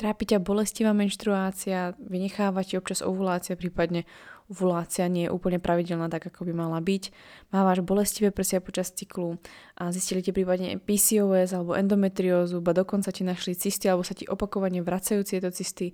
[0.00, 4.08] Trápi ťa bolestivá menštruácia, vynecháva ti občas ovulácia, prípadne
[4.48, 7.12] ovulácia nie je úplne pravidelná tak, ako by mala byť.
[7.52, 9.36] Mávaš bolestivé prsia počas cyklu
[9.76, 14.24] a zistili ti prípadne PCOS alebo endometriózu, ba dokonca ti našli cysty alebo sa ti
[14.24, 15.92] opakovane vracajú tieto cysty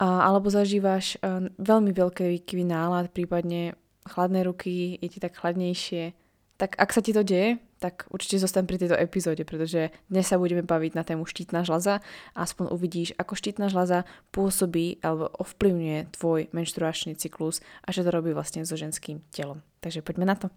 [0.00, 3.76] a, alebo zažívaš a, veľmi veľké výkyvy nálad, prípadne
[4.08, 6.16] chladné ruky, je ti tak chladnejšie.
[6.56, 10.40] Tak ak sa ti to deje, tak určite zostaň pri tejto epizóde, pretože dnes sa
[10.40, 12.00] budeme baviť na tému štítna žľaza
[12.32, 18.08] a aspoň uvidíš, ako štítna žľaza pôsobí alebo ovplyvňuje tvoj menštruačný cyklus a čo to
[18.08, 19.60] robí vlastne so ženským telom.
[19.84, 20.48] Takže poďme na to.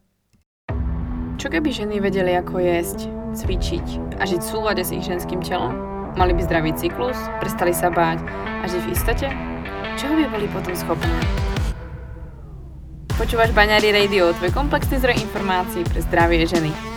[1.35, 5.75] Čo keby ženy vedeli, ako jesť, cvičiť a žiť v súlade s ich ženským telom?
[6.15, 8.23] Mali by zdravý cyklus, prestali sa báť
[8.63, 9.27] a žiť v istote?
[9.99, 11.11] Čoho by boli potom schopné?
[13.19, 16.96] Počúvaš Baňári Radio, tvoj komplexný zdroj informácií pre zdravie ženy.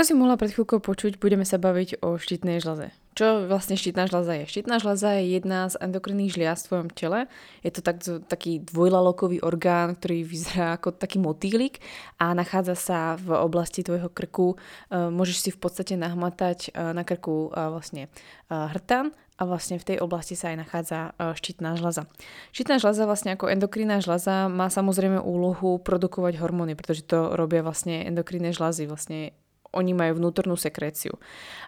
[0.00, 2.88] Ako si mohla pred chvíľkou počuť, budeme sa baviť o štítnej žľaze.
[3.12, 4.44] Čo vlastne štítna žľaza je?
[4.48, 7.28] Štítna žľaza je jedna z endokrinných žliaz v tvojom tele.
[7.60, 11.84] Je to tak, taký dvojlalokový orgán, ktorý vyzerá ako taký motýlik
[12.16, 14.56] a nachádza sa v oblasti tvojho krku.
[14.56, 18.08] E, môžeš si v podstate nahmatať e, na krku e, vlastne
[18.48, 22.08] hrtan a vlastne v tej oblasti sa aj nachádza štítna žľaza.
[22.56, 28.00] Štítna žľaza vlastne ako endokrinná žľaza má samozrejme úlohu produkovať hormóny, pretože to robia vlastne
[28.08, 29.36] endokrinné žľazy, vlastne
[29.70, 31.18] oni majú vnútornú sekréciu.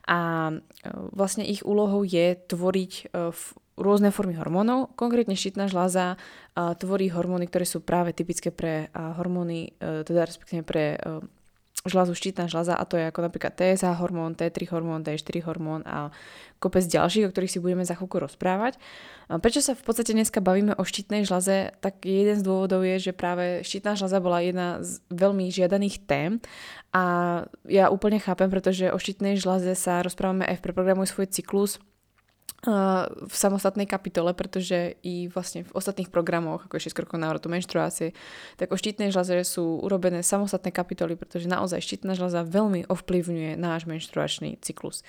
[0.07, 0.55] A e,
[1.15, 3.31] vlastne ich úlohou je tvoriť e,
[3.79, 4.95] rôzne formy hormónov.
[4.99, 6.17] Konkrétne štítna žľaza e,
[6.77, 10.99] tvorí hormóny, ktoré sú práve typické pre hormóny, teda respektíve pre
[11.83, 16.15] žľazu štítna žľaza a to je ako napríklad TSH hormón, T3 hormón, T4 hormón a
[16.63, 18.79] kopec ďalších, o ktorých si budeme za chvíľku rozprávať.
[19.27, 23.13] Prečo sa v podstate dneska bavíme o štítnej žľaze, tak jeden z dôvodov je, že
[23.17, 26.39] práve štítna žľaza bola jedna z veľmi žiadaných tém
[26.95, 27.05] a
[27.67, 31.83] ja úplne chápem, pretože o štítnej žľaze sa rozprávame aj v Preprogramuj svoj cyklus,
[32.63, 38.15] v samostatnej kapitole, pretože i vlastne v ostatných programoch, ako je 6 krokov návratu menštruácie,
[38.55, 43.91] tak o štítnej žľaze sú urobené samostatné kapitoly, pretože naozaj štítna žľaza veľmi ovplyvňuje náš
[43.91, 45.03] menštruačný cyklus.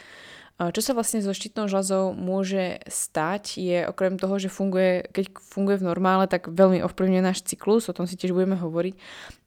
[0.58, 5.82] Čo sa vlastne so štítnou žľazou môže stať, je okrem toho, že funguje, keď funguje
[5.82, 8.94] v normále, tak veľmi ovplyvňuje náš cyklus, o tom si tiež budeme hovoriť,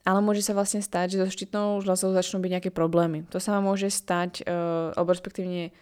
[0.06, 3.26] ale môže sa vlastne stať, že so štítnou žľazou začnú byť nejaké problémy.
[3.34, 4.46] To sa vám môže stať,
[4.94, 5.74] alebo respektívne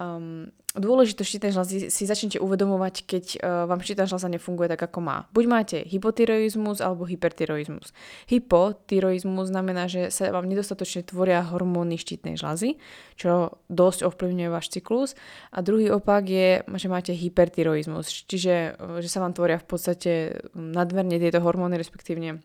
[0.00, 4.98] um, dôležitosť štítnej žľazy si začnete uvedomovať, keď uh, vám štítna žľaza nefunguje tak, ako
[5.04, 5.28] má.
[5.36, 7.92] Buď máte hypotyroizmus alebo hypertyroizmus.
[8.32, 12.80] Hypotyroizmus znamená, že sa vám nedostatočne tvoria hormóny štítnej žľazy,
[13.20, 15.12] čo dosť ovplyvňuje váš cyklus.
[15.52, 20.12] A druhý opak je, že máte hypertyroizmus, čiže že sa vám tvoria v podstate
[20.56, 22.40] nadmerne tieto hormóny, respektívne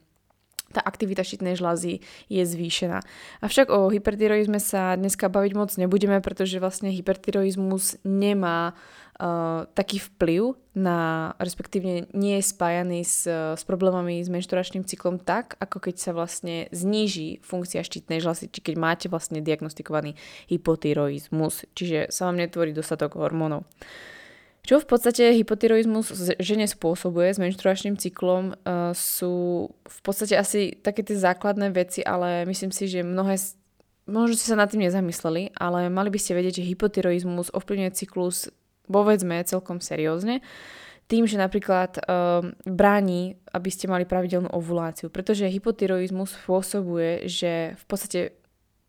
[0.75, 2.99] tá aktivita štítnej žľazy je zvýšená.
[3.39, 10.59] Avšak o hypertyroizme sa dneska baviť moc nebudeme, pretože vlastne hypertyroizmus nemá uh, taký vplyv
[10.75, 16.11] na, respektívne nie je spájaný s, s problémami s menšturačným cyklom tak, ako keď sa
[16.11, 20.19] vlastne zníži funkcia štítnej žľazy, či keď máte vlastne diagnostikovaný
[20.51, 23.63] hypotyroizmus, čiže sa vám netvorí dostatok hormónov.
[23.63, 24.15] Uh,
[24.65, 26.09] čo v podstate hypotyroizmus
[26.41, 32.49] žene spôsobuje s menštruačným cyklom uh, sú v podstate asi také tie základné veci, ale
[32.49, 33.37] myslím si, že mnohé,
[34.09, 38.49] možno ste sa nad tým nezamysleli, ale mali by ste vedieť, že hypotyroizmus ovplyvňuje cyklus
[38.89, 40.41] povedzme celkom seriózne
[41.05, 47.83] tým, že napríklad uh, bráni, aby ste mali pravidelnú ovuláciu, pretože hypotyroizmus spôsobuje, že v
[47.85, 48.19] podstate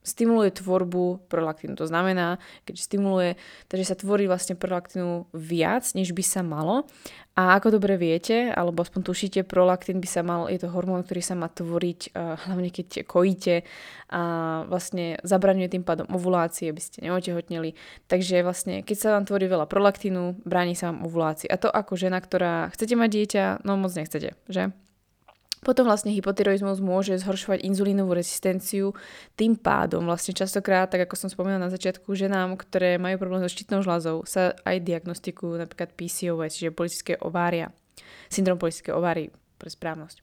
[0.06, 1.75] stimuluje tvorbu prolaktínu.
[1.75, 3.34] To znamená, keď stimuluje,
[3.67, 6.87] takže sa tvorí vlastne prolaktínu viac, než by sa malo.
[7.37, 11.21] A ako dobre viete, alebo aspoň tušíte, prolaktín by sa mal, je to hormón, ktorý
[11.21, 13.60] sa má tvoriť uh, hlavne keď kojíte
[14.09, 14.22] a
[14.72, 17.77] vlastne zabraňuje tým pádom ovulácie, aby ste neotehotneli.
[18.09, 21.53] Takže vlastne, keď sa vám tvorí veľa prolaktínu, bráni sa vám ovulácii.
[21.53, 24.72] A to ako žena, ktorá chcete mať dieťa, no moc nechcete, že?
[25.66, 28.95] Potom vlastne hypotyroizmus môže zhoršovať inzulínovú rezistenciu,
[29.34, 33.51] tým pádom vlastne častokrát, tak ako som spomínala na začiatku, ženám, ktoré majú problém so
[33.51, 37.74] štítnou žľazou, sa aj diagnostikujú napríklad PCOS, čiže politické ovária,
[38.30, 40.22] syndrom politické ovári pre správnosť.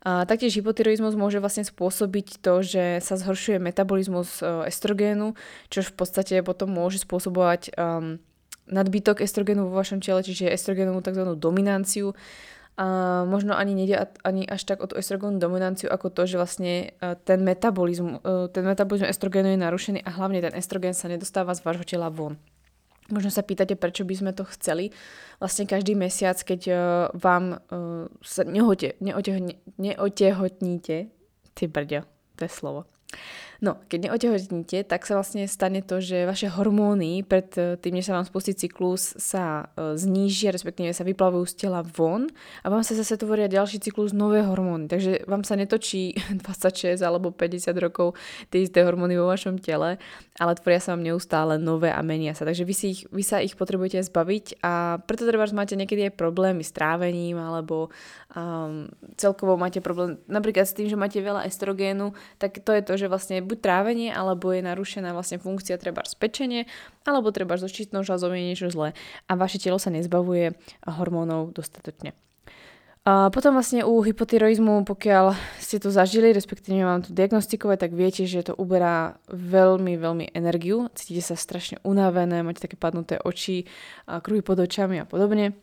[0.00, 5.36] A taktiež hypotyroizmus môže vlastne spôsobiť to, že sa zhoršuje metabolizmus e, estrogénu,
[5.68, 8.16] čo v podstate potom môže spôsobovať um,
[8.64, 11.36] nadbytok estrogénu vo vašom tele, čiže estrogénovú tzv.
[11.36, 12.16] dominanciu
[12.80, 12.84] A
[13.28, 17.12] možno ani nejde ani až tak o tú estrogénnu dominanciu, ako to, že vlastne e,
[17.28, 21.60] ten metabolizmus, e, ten metabolizmus estrogénu je narušený a hlavne ten estrogén sa nedostáva z
[21.60, 22.40] vášho tela von.
[23.12, 24.96] Možno sa pýtate, prečo by sme to chceli.
[25.36, 26.76] Vlastne každý mesiac, keď uh,
[27.10, 27.58] vám
[28.22, 31.10] sa nehote, neotehotní, neotehotníte,
[31.58, 32.06] ty brďo,
[32.38, 32.86] to je slovo,
[33.60, 38.08] No, keď neotehotníte, tak sa vlastne stane to, že vaše hormóny pred eh, tým, než
[38.08, 42.32] sa vám spustí cyklus, sa eh, znížia, respektíve sa vyplavujú z tela von
[42.64, 44.88] a vám sa zase tvoria ďalší cyklus nové hormóny.
[44.88, 46.16] Takže vám sa netočí
[46.48, 48.16] 26 alebo 50 rokov
[48.48, 50.00] tie isté hormóny vo vašom tele,
[50.40, 52.48] ale tvoria sa vám neustále nové a menia sa.
[52.48, 56.16] Takže vy, si ich, vy sa ich potrebujete zbaviť a preto treba máte niekedy aj
[56.16, 57.92] problémy s trávením alebo
[58.32, 58.88] um,
[59.20, 63.10] celkovo máte problém napríklad s tým, že máte veľa estrogénu, tak to je to, že
[63.10, 66.70] vlastne buď trávenie, alebo je narušená vlastne funkcia treba spečenie,
[67.02, 68.94] alebo treba so štítnou žľazou je niečo zlé
[69.26, 70.54] a vaše telo sa nezbavuje
[70.86, 72.14] hormónov dostatočne.
[73.00, 78.28] A potom vlastne u hypotyroizmu, pokiaľ ste to zažili, respektíve vám to diagnostikovať, tak viete,
[78.28, 80.84] že to uberá veľmi, veľmi energiu.
[80.92, 83.64] Cítite sa strašne unavené, máte také padnuté oči,
[84.04, 85.56] kruhy pod očami a podobne.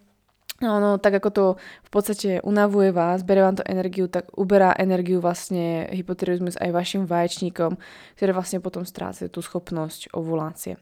[0.57, 1.45] No, no, tak ako to
[1.86, 7.04] v podstate unavuje vás, bere vám to energiu, tak uberá energiu vlastne hypotyreizmus aj vašim
[7.06, 7.77] vaječníkom,
[8.18, 10.81] ktoré vlastne potom strácajú tú schopnosť ovulácie.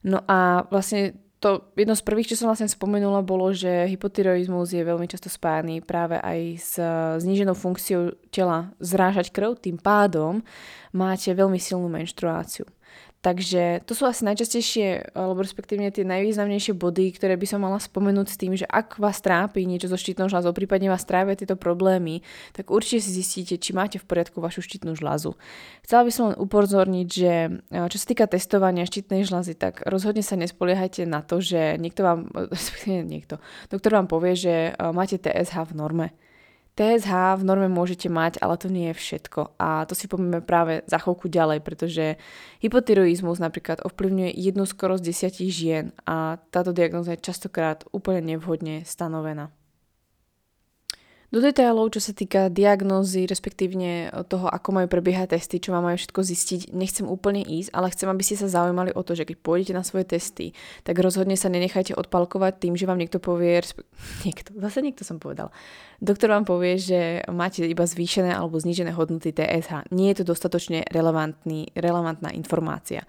[0.00, 4.84] No a vlastne to jedno z prvých, čo som vlastne spomenula, bolo, že hypotyroizmus je
[4.84, 6.72] veľmi často spájaný práve aj s
[7.24, 10.44] zníženou funkciou tela zrážať krv, tým pádom
[10.92, 12.68] máte veľmi silnú menštruáciu.
[13.20, 18.32] Takže to sú asi najčastejšie, alebo respektívne tie najvýznamnejšie body, ktoré by som mala spomenúť
[18.32, 22.24] s tým, že ak vás trápi niečo so štítnou žľazou, prípadne vás trávia tieto problémy,
[22.56, 25.36] tak určite si zistíte, či máte v poriadku vašu štítnu žľazu.
[25.84, 27.32] Chcela by som len upozorniť, že
[27.68, 32.32] čo sa týka testovania štítnej žľazy, tak rozhodne sa nespoliehajte na to, že niekto vám,
[32.56, 33.36] respektíve niekto,
[33.68, 36.08] doktor vám povie, že máte TSH v norme.
[36.78, 39.58] TSH v norme môžete mať, ale to nie je všetko.
[39.60, 42.16] A to si povieme práve za chvíľku ďalej, pretože
[42.64, 48.86] hypotyroizmus napríklad ovplyvňuje jednu skoro z desiatich žien a táto diagnoza je častokrát úplne nevhodne
[48.88, 49.52] stanovená.
[51.30, 55.94] Do detailov, čo sa týka diagnózy, respektívne toho, ako majú prebiehať testy, čo vám majú
[55.94, 59.38] všetko zistiť, nechcem úplne ísť, ale chcem, aby ste sa zaujímali o to, že keď
[59.38, 63.62] pôjdete na svoje testy, tak rozhodne sa nenechajte odpalkovať tým, že vám niekto povie,
[64.26, 65.54] niekto, zase niekto som povedal,
[66.02, 69.94] doktor vám povie, že máte iba zvýšené alebo znížené hodnoty TSH.
[69.94, 73.06] Nie je to dostatočne relevantný, relevantná informácia.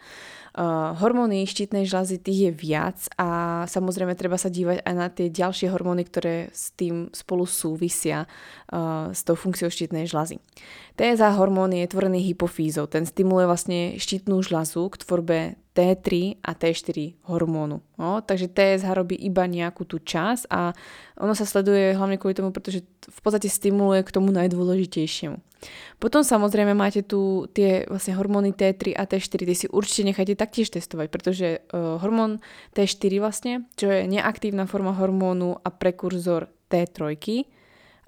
[0.52, 5.32] Uh, hormóny štítnej žľazy tých je viac a samozrejme treba sa dívať aj na tie
[5.32, 10.44] ďalšie hormóny, ktoré s tým spolu súvisia uh, s tou funkciou štítnej žľazy.
[11.00, 12.92] TSH hormón je tvorený hypofízou.
[12.92, 15.38] Ten stimuluje vlastne štítnu žľazu k tvorbe
[15.72, 17.80] T3 a T4 hormónu.
[17.96, 20.76] No, takže TSH robí iba nejakú tú čas a
[21.16, 25.40] ono sa sleduje hlavne kvôli tomu, pretože v podstate stimuluje k tomu najdôležitejšiemu.
[26.02, 30.74] Potom samozrejme máte tu tie vlastne hormóny T3 a T4, tie si určite nechajte taktiež
[30.74, 32.42] testovať, pretože uh, hormón
[32.74, 37.14] T4 vlastne, čo je neaktívna forma hormónu a prekurzor T3,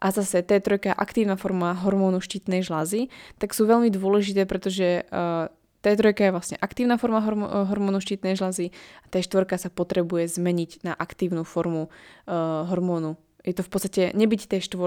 [0.03, 3.07] a zase T3 je aktívna forma hormónu štítnej žľazy,
[3.39, 5.47] tak sú veľmi dôležité, pretože uh,
[5.79, 7.23] T3 je vlastne aktívna forma
[7.67, 13.15] hormónu štítnej žľazy a T4 sa potrebuje zmeniť na aktívnu formu uh, hormónu.
[13.43, 14.79] Je to v podstate nebyť T4,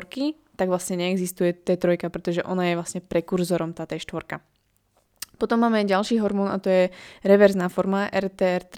[0.56, 4.55] tak vlastne neexistuje T3, pretože ona je vlastne prekurzorom tá T4.
[5.36, 6.84] Potom máme ďalší hormón a to je
[7.22, 8.76] reverzná forma RTR3.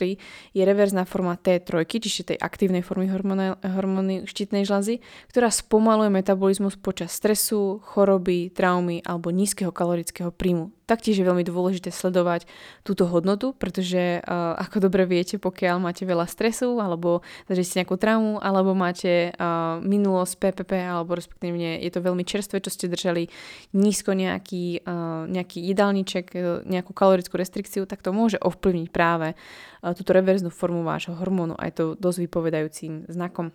[0.52, 5.00] Je reverzná forma T3, čiže tej aktívnej formy hormóny štítnej žľazy,
[5.30, 10.74] ktorá spomaluje metabolizmus počas stresu, choroby, traumy alebo nízkeho kalorického príjmu.
[10.88, 12.48] Taktiež je veľmi dôležité sledovať
[12.80, 18.40] túto hodnotu, pretože uh, ako dobre viete, pokiaľ máte veľa stresu alebo zažili nejakú traumu
[18.40, 23.28] alebo máte uh, minulosť PPP alebo respektívne je to veľmi čerstvé, čo ste držali
[23.76, 26.32] nízko nejaký, uh, nejaký jedálniček,
[26.64, 31.68] nejakú kalorickú restrikciu, tak to môže ovplyvniť práve uh, túto reverznú formu vášho hormónu a
[31.68, 33.52] je to dosť vypovedajúcim znakom.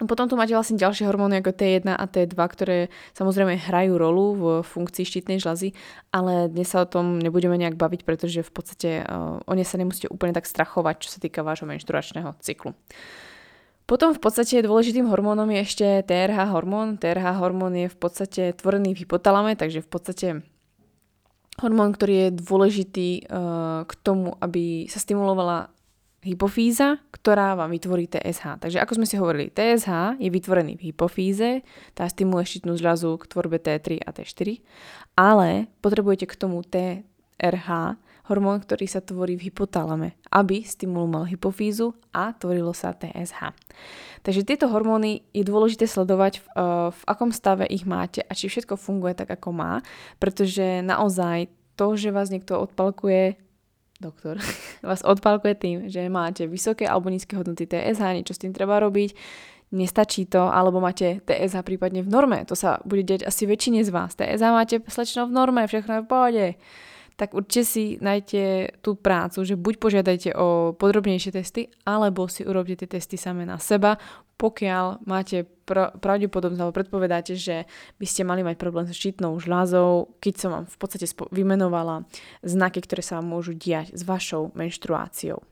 [0.00, 4.44] Potom tu máte vlastne ďalšie hormóny ako T1 a T2, ktoré samozrejme hrajú rolu v
[4.64, 5.76] funkcii štítnej žľazy,
[6.08, 9.76] ale dnes sa o tom nebudeme nejak baviť, pretože v podstate uh, o ne sa
[9.76, 12.72] nemusíte úplne tak strachovať, čo sa týka vášho menštruačného cyklu.
[13.84, 16.94] Potom v podstate dôležitým hormónom je ešte TRH hormón.
[16.94, 20.26] TRH hormón je v podstate tvorený v hypotalame, takže v podstate
[21.60, 25.70] hormón, ktorý je dôležitý uh, k tomu, aby sa stimulovala
[26.20, 28.60] hypofíza, ktorá vám vytvorí TSH.
[28.60, 31.64] Takže ako sme si hovorili, TSH je vytvorený v hypofíze,
[31.96, 34.60] tá stimuluje štítnu žľazu k tvorbe T3 a T4,
[35.16, 37.68] ale potrebujete k tomu TRH
[38.30, 43.50] hormón, ktorý sa tvorí v hypotalame, aby stimuloval hypofízu a tvorilo sa TSH.
[44.22, 48.46] Takže tieto hormóny je dôležité sledovať, v, uh, v akom stave ich máte a či
[48.46, 49.82] všetko funguje tak, ako má,
[50.22, 53.40] pretože naozaj to, že vás niekto odpalkuje
[53.98, 54.38] doktor,
[54.86, 59.16] vás odpalkuje tým, že máte vysoké alebo nízke hodnoty TSH, niečo s tým treba robiť,
[59.70, 63.90] nestačí to, alebo máte TSH prípadne v norme, to sa bude deť asi väčšine z
[63.94, 64.18] vás.
[64.18, 66.46] TSH máte slečno v norme, všechno je v pohode
[67.20, 72.80] tak určite si nájte tú prácu, že buď požiadajte o podrobnejšie testy, alebo si urobte
[72.80, 74.00] tie testy same na seba,
[74.40, 77.68] pokiaľ máte pr- pravdepodobnosť alebo predpovedáte, že
[78.00, 82.08] by ste mali mať problém s štítnou žľazou, keď som vám v podstate spo- vymenovala
[82.40, 85.44] znaky, ktoré sa vám môžu diať s vašou menštruáciou.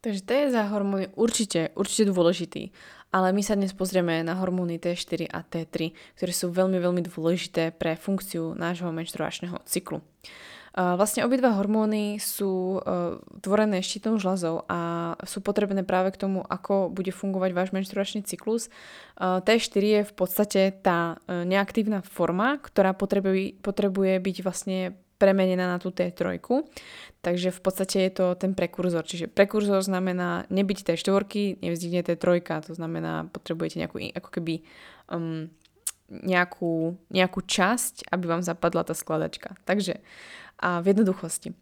[0.00, 2.72] Takže TSH hormón je určite, určite dôležitý,
[3.10, 7.72] ale my sa dnes pozrieme na hormóny T4 a T3, ktoré sú veľmi, veľmi dôležité
[7.72, 10.04] pre funkciu nášho menštruačného cyklu.
[10.78, 14.78] Vlastne obidva hormóny sú e, tvorené štítnou žľazou a
[15.26, 18.70] sú potrebné práve k tomu, ako bude fungovať váš menštruačný cyklus.
[18.70, 18.70] E,
[19.42, 25.90] T4 je v podstate tá e, neaktívna forma, ktorá potrebuje byť vlastne premenená na tú
[25.90, 26.38] T3.
[27.26, 29.02] Takže v podstate je to ten prekurzor.
[29.02, 32.38] Čiže prekurzor znamená nebyť T4, nevznikne T3,
[32.70, 34.62] to znamená potrebujete nejakú ako keby
[35.10, 35.50] um,
[36.08, 39.56] nejakú, nejakú časť, aby vám zapadla tá skladačka.
[39.68, 40.00] Takže
[40.58, 41.54] a v jednoduchosti.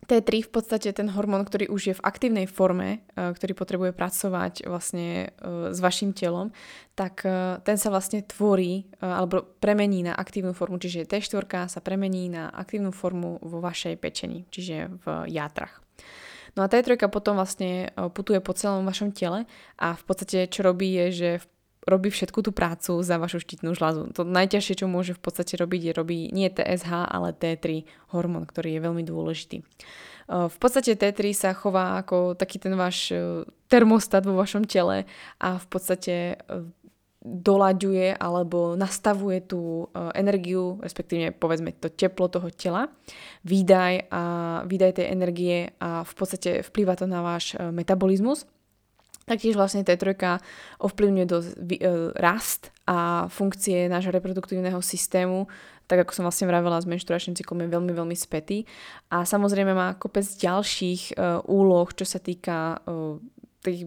[0.00, 4.66] T3 v podstate ten hormón, ktorý už je v aktívnej forme, e, ktorý potrebuje pracovať
[4.66, 6.50] vlastne e, s vašim telom,
[6.96, 12.32] tak e, ten sa vlastne tvorí alebo premení na aktívnu formu, čiže T4 sa premení
[12.32, 15.78] na aktívnu formu vo vašej pečení, čiže v játrach.
[16.58, 19.46] No a T3 potom vlastne putuje po celom vašom tele
[19.78, 21.46] a v podstate čo robí je, že v
[21.88, 24.12] robí všetku tú prácu za vašu štítnu žľazu.
[24.12, 28.76] To najťažšie, čo môže v podstate robiť, je robí nie TSH, ale T3 hormón, ktorý
[28.76, 29.64] je veľmi dôležitý.
[30.30, 35.02] V podstate T3 sa chová ako taký ten váš e, termostat vo vašom tele
[35.42, 36.34] a v podstate e,
[37.26, 42.94] doľaďuje alebo nastavuje tú e, energiu, respektíve povedzme to teplo toho tela,
[43.42, 44.22] výdaj a
[44.70, 48.46] výdaj tej energie a v podstate vplýva to na váš metabolizmus
[49.30, 50.10] Taktiež vlastne T3
[50.82, 51.78] ovplyvňuje dosť e,
[52.18, 55.46] rast a funkcie nášho reproduktívneho systému,
[55.86, 58.66] tak ako som vlastne vravela, s menštruačným cyklom je veľmi, veľmi spätý.
[59.14, 63.18] A samozrejme má kopec ďalších uh, úloh, čo sa týka uh,
[63.62, 63.86] tých,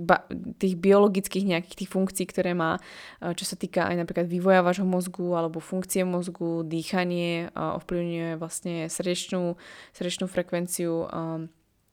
[0.60, 2.78] tých biologických nejakých tých funkcií, ktoré má,
[3.20, 9.58] čo sa týka aj napríklad vývoja vášho mozgu alebo funkcie mozgu, dýchanie, ovplyvňuje vlastne srdečnú,
[9.98, 11.10] srdečnú frekvenciu,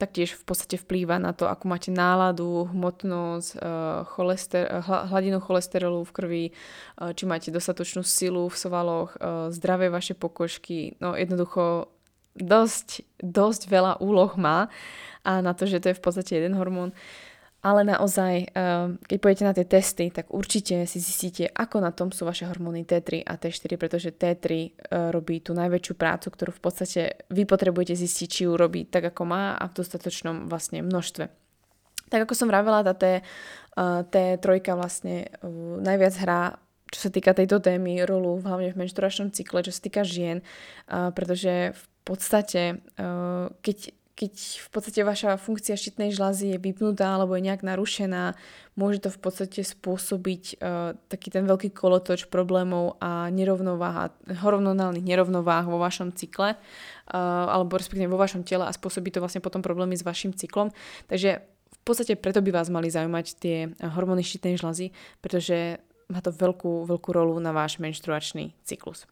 [0.00, 3.60] taktiež v podstate vplýva na to, ako máte náladu, hmotnosť, eh,
[4.08, 10.16] cholester, hladinu cholesterolu v krvi, eh, či máte dostatočnú silu v svaloch, eh, zdravé vaše
[10.16, 10.96] pokožky.
[11.04, 11.92] No jednoducho
[12.32, 14.72] dosť, dosť veľa úloh má
[15.20, 16.96] a na to, že to je v podstate jeden hormón.
[17.60, 22.08] Ale naozaj, ehm, keď pôjdete na tie testy, tak určite si zistíte, ako na tom
[22.08, 24.68] sú vaše hormóny T3 a T4, pretože T3 e,
[25.12, 29.28] robí tú najväčšiu prácu, ktorú v podstate vy potrebujete zistiť, či ju robí tak, ako
[29.28, 31.28] má a v dostatočnom vlastne množstve.
[32.08, 33.22] Tak ako som vravela, tá T, e,
[34.08, 35.28] T3 vlastne
[35.84, 36.56] najviac hrá
[36.90, 40.42] čo sa týka tejto témy, rolu hlavne v menšturačnom cykle, čo sa týka žien,
[40.90, 42.82] pretože v podstate,
[43.62, 48.36] keď keď v podstate vaša funkcia štítnej žľazy je vypnutá alebo je nejak narušená,
[48.76, 55.64] môže to v podstate spôsobiť uh, taký ten veľký kolotoč problémov a nerovnováha, hormonálnych nerovnováh
[55.64, 59.96] vo vašom cykle uh, alebo respektíve vo vašom tele a spôsobí to vlastne potom problémy
[59.96, 60.68] s vašim cyklom.
[61.08, 61.40] Takže
[61.80, 64.92] v podstate preto by vás mali zaujímať tie hormóny štítnej žľazy,
[65.24, 69.06] pretože má to veľkú, veľkú rolu na váš menštruačný cyklus.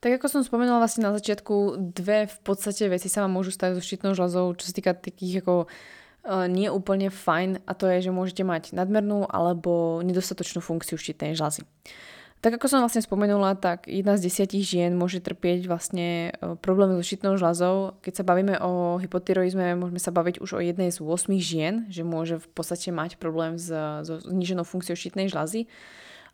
[0.00, 3.78] Tak ako som spomenula vlastne na začiatku, dve v podstate veci sa vám môžu stať
[3.78, 8.08] so štítnou žľazou, čo sa týka takých ako uh, nie úplne fajn a to je,
[8.08, 11.64] že môžete mať nadmernú alebo nedostatočnú funkciu štítnej žľazy.
[12.44, 17.00] Tak ako som vlastne spomenula, tak jedna z desiatich žien môže trpieť vlastne uh, problémy
[17.00, 17.96] so štítnou žľazou.
[18.04, 22.04] Keď sa bavíme o hypotyroizme, môžeme sa baviť už o jednej z 8 žien, že
[22.04, 23.72] môže v podstate mať problém s,
[24.04, 25.64] so zniženou funkciou štítnej žľazy.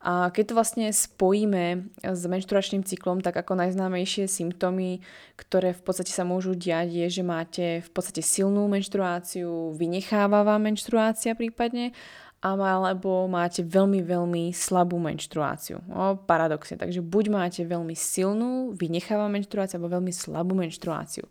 [0.00, 5.04] A keď to vlastne spojíme s menštruačným cyklom, tak ako najznámejšie symptómy,
[5.36, 10.72] ktoré v podstate sa môžu diať, je, že máte v podstate silnú menštruáciu, vynecháva vám
[10.72, 11.92] menštruácia prípadne
[12.40, 15.84] alebo máte veľmi, veľmi slabú menštruáciu.
[15.92, 16.80] O, paradoxne.
[16.80, 21.28] Takže buď máte veľmi silnú, vynecháva menštruáciu, alebo veľmi slabú menštruáciu.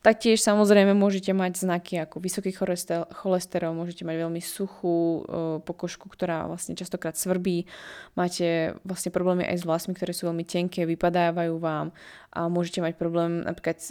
[0.00, 5.20] Taktiež samozrejme môžete mať znaky ako vysoký cholesterol, môžete mať veľmi suchú e,
[5.60, 7.68] pokožku, ktorá vlastne častokrát svrbí,
[8.16, 11.92] máte vlastne problémy aj s vlasmi, ktoré sú veľmi tenké, vypadávajú vám,
[12.30, 13.82] a môžete mať problém napríklad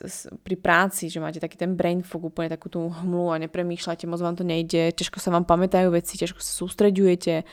[0.47, 4.23] pri práci, že máte taký ten brain fog, úplne takú tú hmlu a nepremýšľate, moc
[4.23, 7.43] vám to nejde, ťažko sa vám pamätajú veci, ťažko sa sústreďujete.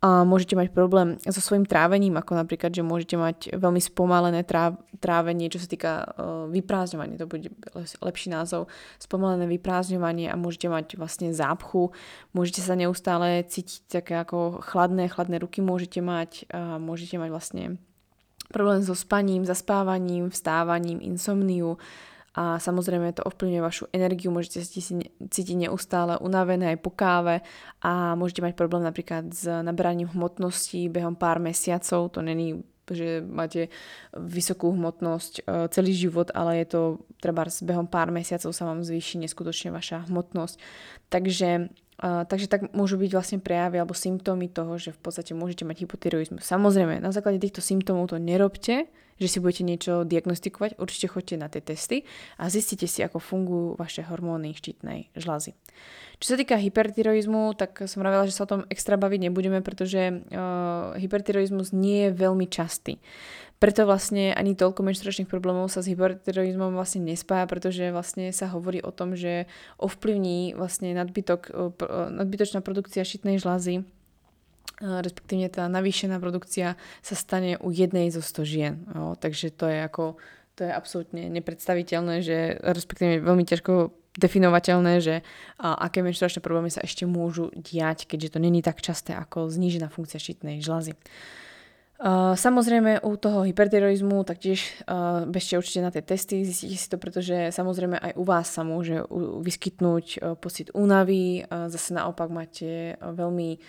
[0.00, 4.80] A môžete mať problém so svojím trávením, ako napríklad, že môžete mať veľmi spomalené tráv,
[4.96, 7.52] trávenie, čo sa týka uh, vyprázdňovania, to bude
[8.00, 8.66] lepší názov,
[8.98, 11.92] spomalené vyprázdňovanie a môžete mať vlastne zápchu,
[12.32, 17.64] môžete sa neustále cítiť také ako chladné, chladné ruky môžete mať, a môžete mať vlastne
[18.50, 21.78] problém so spaním, zaspávaním, vstávaním, insomniu.
[22.30, 24.70] A samozrejme to ovplyvňuje vašu energiu, môžete sa
[25.34, 27.42] cítiť neustále unavené aj po káve
[27.82, 33.70] a môžete mať problém napríklad s naberaním hmotnosti behom pár mesiacov, to není že máte
[34.12, 36.82] vysokú hmotnosť e, celý život, ale je to
[37.22, 40.56] treba s behom pár mesiacov sa vám zvýši neskutočne vaša hmotnosť.
[41.08, 41.70] Takže
[42.00, 45.84] Uh, takže tak môžu byť vlastne prejavy alebo symptómy toho, že v podstate môžete mať
[45.84, 46.48] hypotyroizmus.
[46.48, 48.88] Samozrejme, na základe týchto symptómov to nerobte,
[49.20, 52.08] že si budete niečo diagnostikovať, určite choďte na tie testy
[52.40, 55.52] a zistite si, ako fungujú vaše hormóny štítnej žlazy.
[56.20, 60.20] Čo sa týka hypertyroizmu, tak som vravela, že sa o tom extra baviť nebudeme, pretože
[60.20, 63.00] uh, hypertyroizmus nie je veľmi častý.
[63.60, 68.80] Preto vlastne ani toľko menštruačných problémov sa s hypertyroizmom vlastne nespája, pretože vlastne sa hovorí
[68.80, 69.44] o tom, že
[69.76, 73.84] ovplyvní vlastne nadbytok, e, e, nadbytočná produkcia šitnej žlazy
[74.80, 78.74] respektíve tá navýšená produkcia sa stane u jednej zo 100 žien.
[78.96, 80.16] Jo, takže to je ako,
[80.56, 85.22] to je absolútne nepredstaviteľné, že respektíve veľmi ťažko definovateľné, že
[85.60, 89.92] a, aké menštruačné problémy sa ešte môžu diať, keďže to není tak časté ako znížená
[89.92, 90.98] funkcia šitnej žlazy.
[92.00, 96.96] Uh, samozrejme u toho hypertyroizmu taktiež uh, bežte určite na tie testy, zistíte si to,
[96.96, 99.04] pretože samozrejme aj u vás sa môže
[99.44, 103.60] vyskytnúť uh, pocit únavy, uh, zase naopak máte uh, veľmi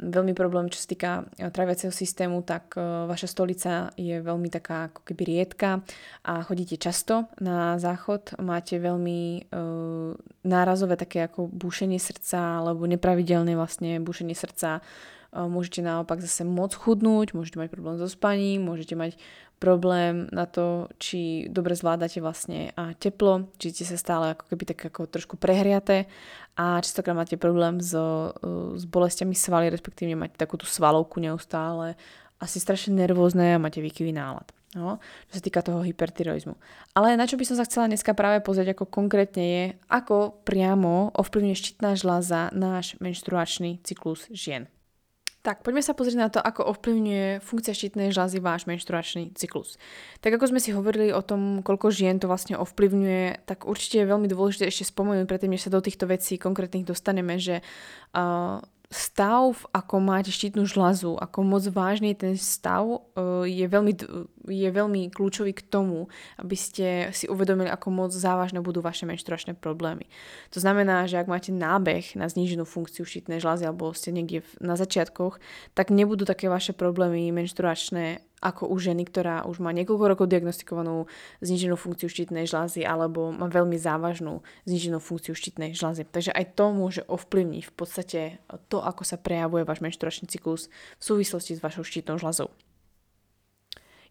[0.00, 1.10] veľmi problém, čo sa týka
[1.54, 5.86] traviaceho systému, tak vaša stolica je veľmi taká ako keby riedka
[6.26, 13.54] a chodíte často na záchod, máte veľmi uh, nárazové také ako búšenie srdca alebo nepravidelné
[13.54, 14.82] vlastne búšenie srdca,
[15.34, 19.18] Môžete naopak zase moc chudnúť, môžete mať problém so spaním, môžete mať
[19.58, 24.64] problém na to, či dobre zvládate vlastne a teplo, či ste sa stále ako keby
[24.74, 26.10] tak ako trošku prehriaté
[26.54, 31.98] a častokrát máte problém so, e, s bolestiami svaly, respektíve máte takú tú svalovku neustále,
[32.38, 34.46] asi strašne nervózne a máte výkyvý nálad.
[34.74, 34.98] No,
[35.30, 36.58] čo sa týka toho hypertyroizmu.
[36.98, 41.14] Ale na čo by som sa chcela dneska práve pozrieť ako konkrétne je, ako priamo
[41.14, 44.66] ovplyvňuje štítna žľaza náš menštruačný cyklus žien.
[45.44, 49.76] Tak, poďme sa pozrieť na to, ako ovplyvňuje funkcia štítnej žľazy váš menštruačný cyklus.
[50.24, 54.08] Tak ako sme si hovorili o tom, koľko žien to vlastne ovplyvňuje, tak určite je
[54.08, 59.66] veľmi dôležité ešte spomenúť, predtým, než sa do týchto vecí konkrétnych dostaneme, že uh, stav,
[59.74, 63.92] ako máte štítnu žľazu, ako moc vážny je ten stav, uh, je veľmi,
[64.46, 66.06] je veľmi kľúčový k tomu,
[66.38, 70.06] aby ste si uvedomili, ako moc závažné budú vaše menštruačné problémy.
[70.54, 74.78] To znamená, že ak máte nábeh na zníženú funkciu štítnej žľazy alebo ste niekde na
[74.78, 75.42] začiatkoch,
[75.74, 81.08] tak nebudú také vaše problémy menštruačné ako u ženy, ktorá už má niekoľko rokov diagnostikovanú
[81.40, 86.04] zniženú funkciu štítnej žľazy alebo má veľmi závažnú zniženú funkciu štítnej žľazy.
[86.04, 88.20] Takže aj to môže ovplyvniť v podstate
[88.68, 90.68] to, ako sa prejavuje váš menštruačný cyklus
[91.00, 92.52] v súvislosti s vašou štítnou žľazou.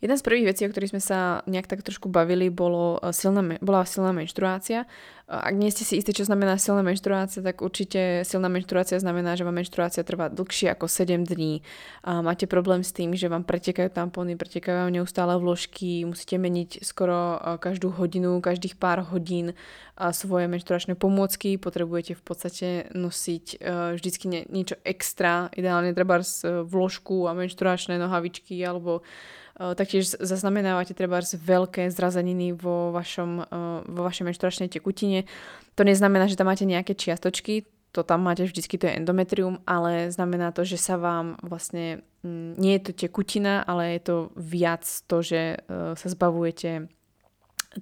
[0.03, 3.39] Jedna z prvých vecí, o ktorých sme sa nejak tak trošku bavili, bolo eh, silná,
[3.63, 4.83] bola silná menštruácia.
[4.83, 9.39] Eh, ak nie ste si istí, čo znamená silná menštruácia, tak určite silná menštruácia znamená,
[9.39, 11.63] že vám menštruácia trvá dlhšie ako 7 dní.
[12.03, 16.83] A máte problém s tým, že vám pretekajú tampóny, pretekajú vám neustále vložky, musíte meniť
[16.83, 19.55] skoro eh, každú hodinu, každých pár hodín
[19.93, 23.61] svoje menštruačné pomôcky, potrebujete v podstate nosiť
[23.93, 26.17] vždycky niečo extra, ideálne treba
[26.65, 29.05] vložku a menštruačné nohavičky alebo
[29.53, 33.45] Taktiež zaznamenávate treba veľké zrazeniny vo, vašom,
[33.85, 35.29] vo vašej menštruačnej tekutine.
[35.77, 40.09] To neznamená, že tam máte nejaké čiastočky, to tam máte vždycky, to je endometrium, ale
[40.09, 44.81] znamená to, že sa vám vlastne, mm, nie je to tekutina, ale je to viac
[45.05, 46.89] to, že sa zbavujete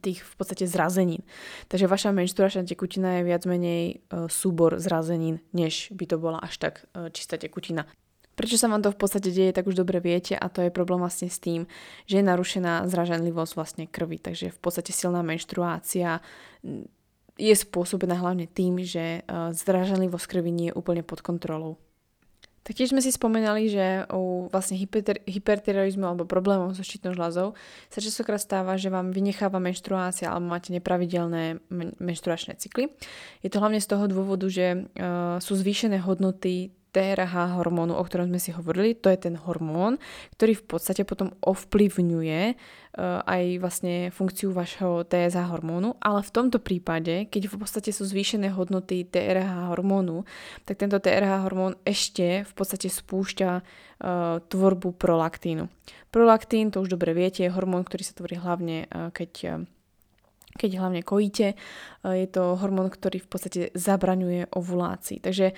[0.03, 1.23] tých v podstate zrazenín.
[1.67, 6.87] Takže vaša menštruačná tekutina je viac menej súbor zrazenín, než by to bola až tak
[7.15, 7.87] čistá tekutina.
[8.41, 10.97] Prečo sa vám to v podstate deje, tak už dobre viete a to je problém
[10.97, 11.69] vlastne s tým,
[12.09, 14.17] že je narušená zraženlivosť vlastne krvi.
[14.17, 16.25] Takže v podstate silná menštruácia
[16.65, 16.89] mm,
[17.37, 21.77] je spôsobená hlavne tým, že e, zraženlivosť krvi nie je úplne pod kontrolou.
[22.65, 27.53] Taktiež sme si spomenali, že u vlastne hyper, hyperterorizmu alebo problémov so štítnou žľazou
[27.93, 31.61] sa častokrát stáva, že vám vynecháva menštruácia alebo máte nepravidelné
[32.01, 32.89] menštruačné cykly.
[33.45, 38.27] Je to hlavne z toho dôvodu, že uh, sú zvýšené hodnoty TRH hormónu, o ktorom
[38.27, 39.97] sme si hovorili, to je ten hormón,
[40.35, 46.59] ktorý v podstate potom ovplyvňuje uh, aj vlastne funkciu vašho TSH hormónu, ale v tomto
[46.59, 50.27] prípade, keď v podstate sú zvýšené hodnoty TRH hormónu,
[50.67, 55.71] tak tento TRH hormón ešte v podstate spúšťa uh, tvorbu prolaktínu.
[56.11, 59.63] Prolaktín, to už dobre viete, je hormón, ktorý sa tvorí hlavne, uh, keď
[60.61, 61.53] keď hlavne kojíte.
[61.53, 61.55] E,
[62.21, 65.17] je to hormón, ktorý v podstate zabraňuje ovulácii.
[65.17, 65.53] Takže e,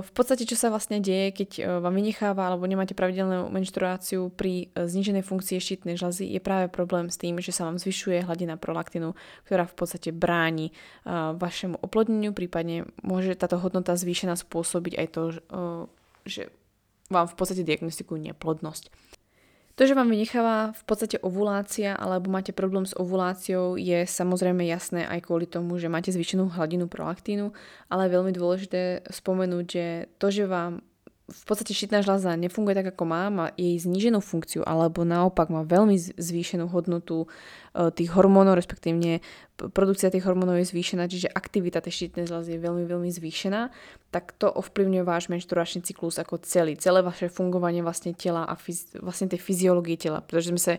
[0.00, 4.72] v podstate, čo sa vlastne deje, keď e, vám vynecháva alebo nemáte pravidelnú menštruáciu pri
[4.72, 9.12] zniženej funkcii štítnej žľazy, je práve problém s tým, že sa vám zvyšuje hladina prolaktinu,
[9.44, 10.72] ktorá v podstate bráni
[11.08, 15.22] vašemu oplodneniu, prípadne môže táto hodnota zvýšená spôsobiť aj to,
[16.24, 16.42] že
[17.08, 18.92] vám v podstate diagnostikujú neplodnosť.
[19.78, 25.06] To, že vám vynecháva v podstate ovulácia alebo máte problém s ovuláciou je samozrejme jasné
[25.06, 27.54] aj kvôli tomu, že máte zvýšenú hladinu prolaktínu,
[27.86, 29.86] ale je veľmi dôležité spomenúť, že
[30.18, 30.82] to, že vám
[31.28, 35.60] v podstate štítna žľaza nefunguje tak, ako má, má jej zníženú funkciu, alebo naopak má
[35.60, 37.28] veľmi zvýšenú hodnotu
[37.94, 39.22] tých hormónov, respektívne
[39.58, 43.74] produkcia tých hormónov je zvýšená, čiže aktivita tej štítnej žľazy je veľmi, veľmi zvýšená,
[44.14, 49.02] tak to ovplyvňuje váš menštruačný cyklus ako celý, celé vaše fungovanie vlastne tela a fyz,
[49.02, 50.72] vlastne tej fyziológie tela, pretože sme sa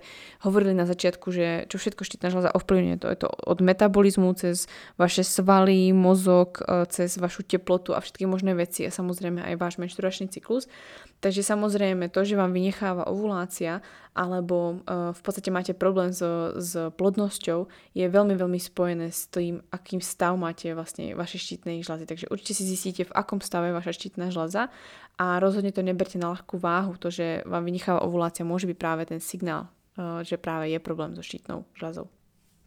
[0.48, 4.72] hovorili na začiatku, že čo všetko štítna žľaza ovplyvňuje, to je to od metabolizmu cez
[4.96, 9.76] vaše svaly, mozog, e, cez vašu teplotu a všetky možné veci a samozrejme aj váš
[9.84, 10.72] menštruačný cyklus.
[11.20, 13.84] Takže samozrejme to, že vám vynecháva ovulácia
[14.16, 19.60] alebo uh, v podstate máte problém so, s plodnosťou, je veľmi, veľmi spojené s tým,
[19.68, 22.08] akým stav máte vlastne vaše štítnej žľazy.
[22.08, 24.72] Takže určite si zistíte, v akom stave je vaša štítna žľaza
[25.20, 26.96] a rozhodne to neberte na ľahkú váhu.
[27.04, 29.68] To, že vám vynecháva ovulácia, môže byť práve ten signál,
[30.00, 32.08] uh, že práve je problém so štítnou žľazou.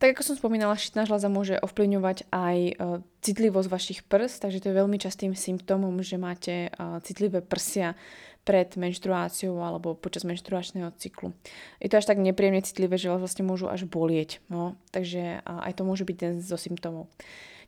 [0.03, 2.73] Tak ako som spomínala, štítna žľaza môže ovplyvňovať aj e,
[3.23, 6.69] citlivosť vašich prs, takže to je veľmi častým symptómom, že máte e,
[7.07, 7.95] citlivé prsia
[8.43, 11.31] pred menštruáciou alebo počas menštruačného cyklu.
[11.79, 14.43] Je to až tak nepríjemne citlivé, že vlastne môžu až bolieť.
[14.51, 14.75] No?
[14.91, 17.07] Takže aj to môže byť ten zo symptómov.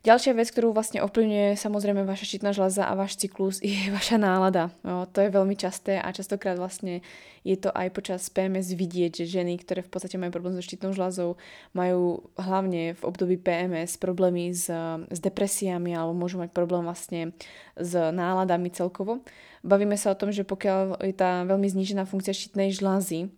[0.05, 4.69] Ďalšia vec, ktorú vlastne ovplyvňuje samozrejme vaša štítna žľaza a váš cyklus je vaša nálada.
[4.85, 7.01] No, to je veľmi časté a častokrát vlastne
[7.41, 10.93] je to aj počas PMS vidieť, že ženy, ktoré v podstate majú problém so štítnou
[10.93, 11.41] žľazou,
[11.73, 14.69] majú hlavne v období PMS problémy s,
[15.09, 17.33] s depresiami alebo môžu mať problém vlastne
[17.73, 19.25] s náladami celkovo.
[19.65, 23.33] Bavíme sa o tom, že pokiaľ je tá veľmi znížená funkcia štítnej žľazy,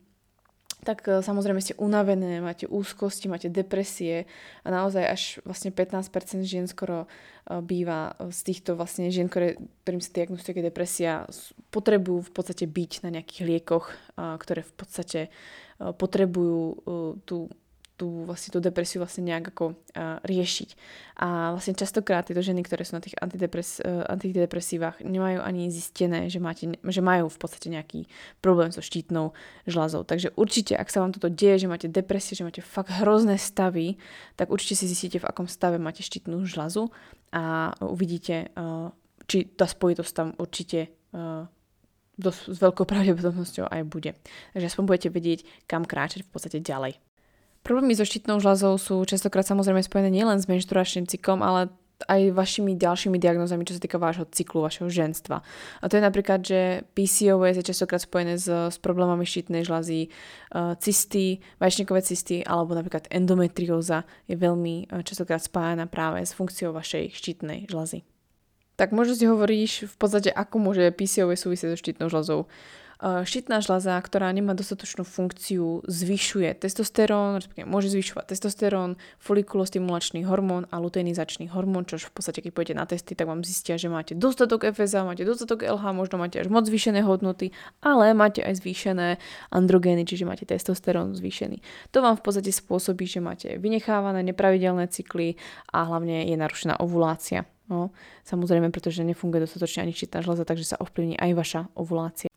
[0.87, 4.23] tak e, samozrejme ste unavené, máte úzkosti, máte depresie
[4.63, 7.07] a naozaj až vlastne 15% žien skoro e,
[7.59, 11.27] býva z týchto vlastne žien, ktoré, ktorým sa diagnostikuje depresia,
[11.75, 15.29] potrebujú v podstate byť na nejakých liekoch, ktoré v podstate e,
[15.91, 16.63] potrebujú
[17.27, 17.51] tú
[17.97, 20.69] tú, vlastne tú depresiu vlastne nejak ako uh, riešiť.
[21.17, 26.29] A vlastne častokrát tieto ženy, ktoré sú na tých antidepres, uh, antidepresívach, nemajú ani zistené,
[26.29, 28.05] že, máte, že majú v podstate nejaký
[28.37, 29.33] problém so štítnou
[29.65, 30.05] žľazou.
[30.05, 33.97] Takže určite, ak sa vám toto deje, že máte depresie, že máte fakt hrozné stavy,
[34.37, 36.93] tak určite si zistíte, v akom stave máte štítnu žľazu
[37.33, 38.93] a uvidíte, uh,
[39.25, 41.49] či tá spojitosť tam určite uh,
[42.13, 44.13] dosť, s veľkou pravdepodobnosťou aj bude.
[44.53, 47.06] Takže aspoň budete vedieť, kam kráčať v podstate ďalej.
[47.65, 51.73] Problémy so štítnou žľazou sú častokrát samozrejme spojené nielen s menštruačným cyklom, ale
[52.05, 55.41] aj vašimi ďalšími diagnózami, čo sa týka vášho cyklu, vašeho ženstva.
[55.81, 60.13] A to je napríklad, že PCOS je častokrát spojené s, s problémami štítnej žľazy,
[60.53, 66.69] uh, cysty, vaječníkové cysty alebo napríklad endometrióza je veľmi uh, častokrát spájana práve s funkciou
[66.69, 68.05] vašej štítnej žľazy.
[68.77, 72.45] Tak možno si hovoríš v podstate, ako môže PCOS súvisieť so štítnou žľazou.
[72.97, 80.65] Eh, štítna žľaza, ktorá nemá dostatočnú funkciu, zvyšuje testosterón, respektíve môže zvyšovať testosterón, folikulostimulačný hormón
[80.73, 84.17] a luteinizačný hormón, čo v podstate keď pôjdete na testy, tak vám zistia, že máte
[84.17, 87.53] dostatok FSA, máte dostatok LH, možno máte až moc zvýšené hodnoty,
[87.85, 89.21] ale máte aj zvýšené
[89.53, 91.61] androgény, čiže máte testosterón zvýšený.
[91.93, 95.37] To vám v podstate spôsobí, že máte vynechávané nepravidelné cykly
[95.69, 97.45] a hlavne je narušená ovulácia.
[97.69, 97.93] No,
[98.25, 102.31] samozrejme, pretože nefunguje dostatočne ani štítna žľaza, takže sa ovplyvní aj vaša ovulácia.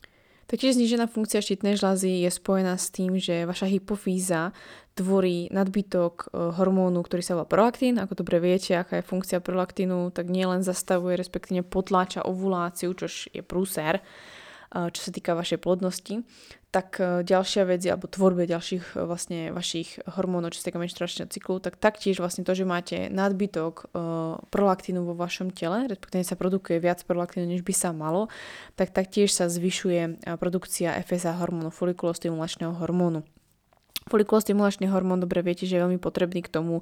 [0.50, 4.50] Taktiež znížená funkcia štítnej žľazy je spojená s tým, že vaša hypofýza
[4.98, 6.26] tvorí nadbytok e,
[6.58, 8.02] hormónu, ktorý sa volá prolaktín.
[8.02, 13.46] Ako dobre viete, aká je funkcia prolaktínu, tak nielen zastavuje, respektíve potláča ovuláciu, čo je
[13.46, 14.02] prúser,
[14.70, 16.22] čo sa týka vašej plodnosti,
[16.70, 21.26] tak e, ďalšia vec, alebo tvorbe ďalších e, vlastne vašich hormónov, čo sa týka menštruačného
[21.26, 26.38] cyklu, tak taktiež vlastne to, že máte nadbytok uh, prolaktínu vo vašom tele, respektíve sa
[26.38, 28.30] produkuje viac prolaktínu, než by sa malo,
[28.78, 33.26] tak taktiež sa zvyšuje produkcia FSH hormónu, folikulostimulačného hormónu.
[34.08, 36.80] Folikulostimulačný hormón, dobre viete, že je veľmi potrebný k tomu,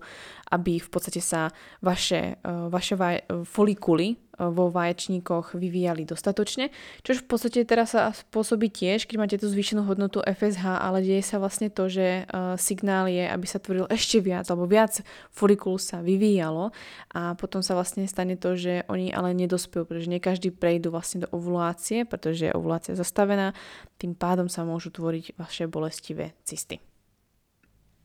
[0.54, 1.50] aby v podstate sa
[1.83, 6.70] vaše, e, vaše vaj, folikuly e, vo vaječníkoch vyvíjali dostatočne,
[7.02, 11.26] čo v podstate teraz sa spôsobí tiež, keď máte tú zvýšenú hodnotu FSH, ale deje
[11.26, 12.22] sa vlastne to, že
[12.54, 15.02] signál je, aby sa tvoril ešte viac, alebo viac
[15.35, 16.70] folikul sa vyvíjalo
[17.18, 21.26] a potom sa vlastne stane to, že oni ale nedospejú, pretože nie každý prejdú vlastne
[21.26, 23.59] do ovulácie, pretože je ovulácia zastavená,
[23.98, 26.78] tým pádom sa môžu tvoriť vaše bolestivé cysty.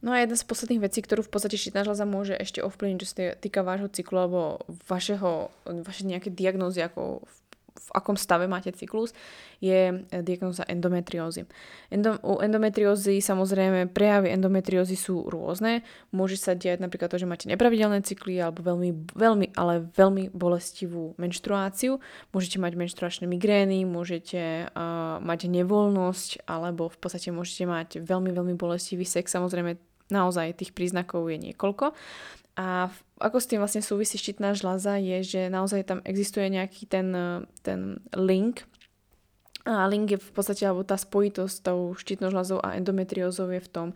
[0.04, 3.08] No a jedna z posledných vecí, ktorú v podstate štítna žľaza môže ešte ovplyvniť, čo
[3.08, 4.60] sa týka vášho cyklu alebo
[4.92, 7.36] vašeho, vaše nejaké diagnózy, ako v,
[7.80, 9.16] v akom stave máte cyklus,
[9.63, 11.48] je diagnóza endometriózy.
[11.88, 15.88] Endo, u endometriózy samozrejme prejavy endometriózy sú rôzne.
[16.12, 21.16] Môže sa diať napríklad to, že máte nepravidelné cykly alebo veľmi, veľmi, ale veľmi bolestivú
[21.16, 22.04] menštruáciu.
[22.36, 28.60] Môžete mať menštruačné migrény, môžete uh, mať nevoľnosť alebo v podstate môžete mať veľmi, veľmi
[28.60, 29.32] bolestivý sex.
[29.32, 31.96] Samozrejme Naozaj tých príznakov je niekoľko.
[32.54, 37.10] A ako s tým vlastne súvisí štítna žľaza je, že naozaj tam existuje nejaký ten,
[37.66, 38.68] ten link
[39.63, 43.63] a link je v podstate, alebo tá spojitosť s tou štítnou žľazou a endometriózou je
[43.63, 43.88] v tom,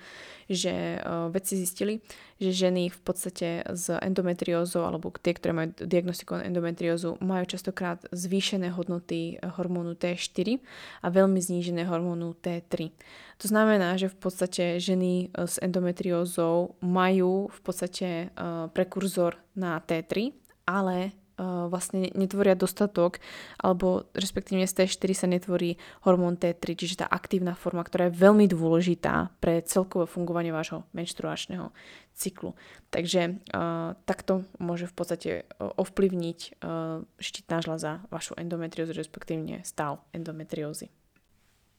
[0.47, 1.99] že uh, vedci zistili,
[2.39, 8.71] že ženy v podstate s endometriózou, alebo tie, ktoré majú diagnostikovanú endometriózu, majú častokrát zvýšené
[8.80, 10.63] hodnoty hormónu T4
[11.03, 12.95] a veľmi znížené hormónu T3.
[13.43, 18.32] To znamená, že v podstate ženy s endometriózou majú v podstate
[18.71, 20.32] prekurzor na T3,
[20.63, 23.21] ale vlastne netvoria dostatok,
[23.62, 28.50] alebo respektíve z T4 sa netvorí hormón T3, čiže tá aktívna forma, ktorá je veľmi
[28.50, 31.69] dôležitá pre celkové fungovanie vášho menštruačného
[32.17, 32.58] cyklu.
[32.89, 35.30] Takže uh, takto môže v podstate
[35.62, 40.89] ovplyvniť uh, štítna žľaza vašu endometriózu, respektíve stav endometriózy.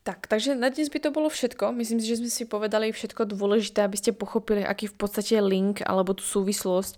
[0.09, 1.68] Tak, takže na dnes by to bolo všetko.
[1.77, 5.85] Myslím si, že sme si povedali všetko dôležité, aby ste pochopili, aký v podstate link
[5.85, 6.97] alebo tú súvislosť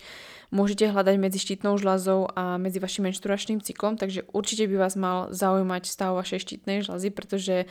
[0.54, 5.26] môžete hľadať medzi štítnou žľazou a medzi vašim menštruačným cyklom, takže určite by vás mal
[5.34, 7.66] zaujímať stav vašej štítnej žľazy, pretože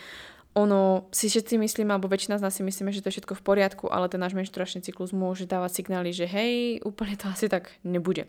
[0.60, 3.46] ono si všetci myslíme, alebo väčšina z nás si myslíme, že to je všetko v
[3.48, 7.72] poriadku, ale ten náš menštruačný cyklus môže dávať signály, že hej, úplne to asi tak
[7.88, 8.28] nebude.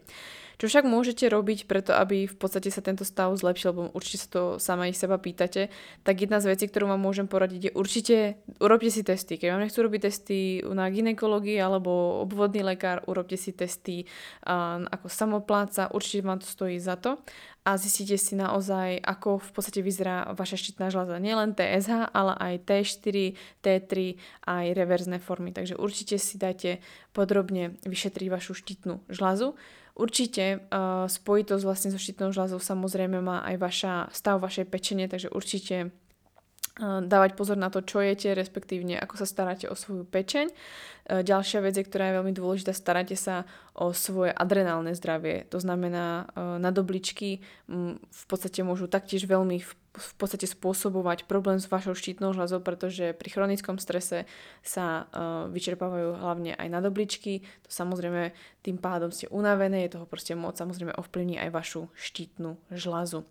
[0.61, 4.29] Čo však môžete robiť preto, aby v podstate sa tento stav zlepšil, lebo určite sa
[4.29, 5.73] to sama ich seba pýtate,
[6.05, 8.17] tak jedna z vecí, ktorú vám môžem poradiť je určite
[8.61, 9.41] urobte si testy.
[9.41, 15.09] Keď vám nechcú robiť testy na ginekológii alebo obvodný lekár, urobte si testy uh, ako
[15.09, 17.17] samopláca, určite vám to stojí za to
[17.61, 21.21] a zistíte si naozaj, ako v podstate vyzerá vaša štítna žľaza.
[21.21, 24.17] Nielen TSH, ale aj T4, T3,
[24.49, 25.53] aj reverzné formy.
[25.53, 26.81] Takže určite si dajte
[27.13, 29.57] podrobne vyšetriť vašu štítnu žľazu.
[30.01, 32.57] Určite uh, spojitosť vlastne so štítnou žľazou.
[32.57, 35.93] Samozrejme má aj vaša, stav vašej pečenie, takže určite
[36.79, 40.49] dávať pozor na to, čo jete, respektívne ako sa staráte o svoju pečeň.
[40.51, 45.51] Uh, ďalšia vec, ktorá je veľmi dôležitá, staráte sa o svoje adrenálne zdravie.
[45.51, 49.59] To znamená, uh, na dobličky um, v podstate môžu taktiež veľmi
[49.91, 54.23] v podstate spôsobovať problém s vašou štítnou žľazou, pretože pri chronickom strese
[54.63, 55.11] sa
[55.51, 57.43] vyčerpávajú hlavne aj nadobličky.
[57.67, 58.31] To samozrejme
[58.63, 63.27] tým pádom ste unavené, je toho proste moc, samozrejme ovplyvní aj vašu štítnu žľazu.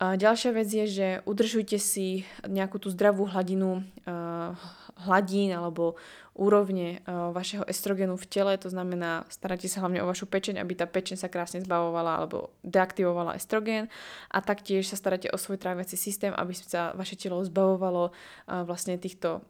[0.00, 4.56] Ďalšia vec je, že udržujte si nejakú tú zdravú hladinu uh,
[5.04, 6.00] hladín alebo
[6.32, 10.72] úrovne uh, vašeho estrogenu v tele, to znamená starajte sa hlavne o vašu pečeň, aby
[10.72, 13.92] tá pečeň sa krásne zbavovala alebo deaktivovala estrogén
[14.32, 18.96] a taktiež sa starajte o svoj tráviaci systém, aby sa vaše telo zbavovalo uh, vlastne
[18.96, 19.44] týchto,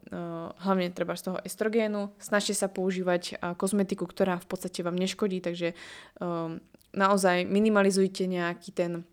[0.66, 2.10] hlavne treba z toho estrogénu.
[2.18, 5.78] Snažte sa používať kozmetiku, ktorá v podstate vám neškodí, takže
[6.90, 9.06] naozaj minimalizujte nejaký ten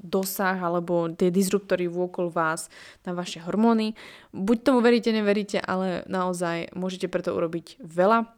[0.00, 2.68] dosah alebo tie disruptory vôkol vás
[3.04, 3.96] na vaše hormóny.
[4.32, 8.35] Buď tomu veríte, neveríte, ale naozaj môžete preto urobiť veľa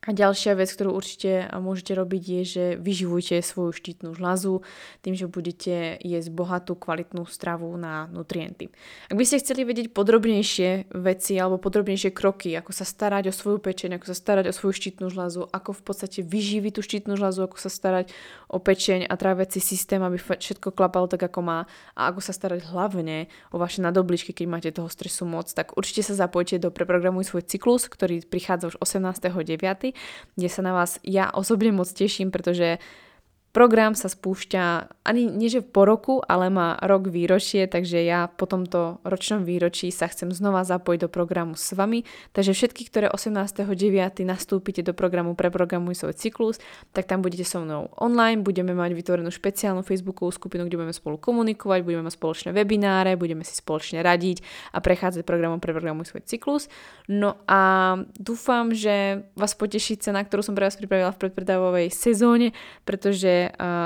[0.00, 4.64] a ďalšia vec, ktorú určite môžete robiť, je, že vyživujte svoju štítnu žľazu
[5.04, 8.72] tým, že budete jesť bohatú, kvalitnú stravu na nutrienty.
[9.12, 13.60] Ak by ste chceli vedieť podrobnejšie veci alebo podrobnejšie kroky, ako sa starať o svoju
[13.60, 17.44] pečeň, ako sa starať o svoju štítnu žľazu, ako v podstate vyživiť tú štítnu žľazu,
[17.44, 18.08] ako sa starať
[18.48, 22.72] o pečeň a tráviaci systém, aby všetko klapalo tak, ako má a ako sa starať
[22.72, 27.28] hlavne o vaše nadobličky, keď máte toho stresu moc, tak určite sa zapojte do Preprogramuj
[27.28, 29.90] svoj cyklus, ktorý prichádza už 18.9
[30.36, 32.80] kde sa na vás ja osobne moc teším, pretože
[33.50, 38.46] Program sa spúšťa ani nie že po roku, ale má rok výročie, takže ja po
[38.46, 42.06] tomto ročnom výročí sa chcem znova zapojiť do programu s vami.
[42.30, 44.22] Takže všetky, ktoré 18.9.
[44.22, 46.62] nastúpite do programu Preprogramuj svoj cyklus,
[46.94, 51.18] tak tam budete so mnou online, budeme mať vytvorenú špeciálnu Facebookovú skupinu, kde budeme spolu
[51.18, 56.70] komunikovať, budeme mať spoločné webináre, budeme si spoločne radiť a prechádzať programom Preprogramuj svoj cyklus.
[57.10, 62.54] No a dúfam, že vás poteší cena, ktorú som pre vás pripravila v predpredávovej sezóne,
[62.86, 63.39] pretože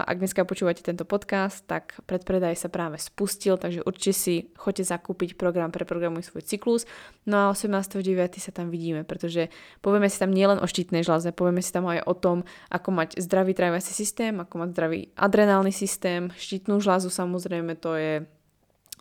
[0.08, 5.38] ak dneska počúvate tento podcast, tak predpredaj sa práve spustil, takže určite si choďte zakúpiť
[5.38, 6.82] program pre programuj svoj cyklus.
[7.28, 8.02] No a 18.9.
[8.42, 9.52] sa tam vidíme, pretože
[9.84, 13.20] povieme si tam nielen o štítnej žľaze, povieme si tam aj o tom, ako mať
[13.20, 18.12] zdravý tráviaci systém, ako mať zdravý adrenálny systém, štítnu žľazu samozrejme to je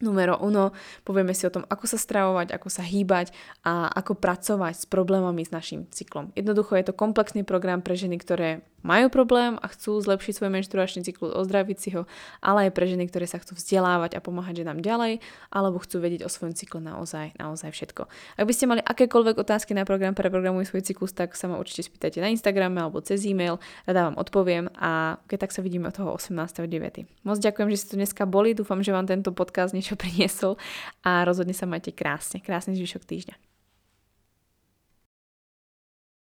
[0.01, 0.75] numero uno,
[1.07, 3.31] povieme si o tom, ako sa stravovať, ako sa hýbať
[3.63, 6.35] a ako pracovať s problémami s našim cyklom.
[6.35, 11.01] Jednoducho je to komplexný program pre ženy, ktoré majú problém a chcú zlepšiť svoj menštruačný
[11.07, 12.03] cyklus, ozdraviť si ho,
[12.43, 16.27] ale aj pre ženy, ktoré sa chcú vzdelávať a pomáhať ženám ďalej, alebo chcú vedieť
[16.27, 18.05] o svojom cykle naozaj, naozaj všetko.
[18.37, 21.55] Ak by ste mali akékoľvek otázky na program pre programuj svoj cyklus, tak sa ma
[21.57, 25.89] určite spýtajte na Instagrame alebo cez e-mail, rada vám odpoviem a keď tak sa vidíme
[25.89, 27.07] od toho 18.9.
[27.23, 30.59] Moc ďakujem, že ste tu dneska boli, dúfam, že vám tento podcast niečo priniesol
[31.07, 33.52] a rozhodne sa majte krásne, krásny zvyšok týždňa.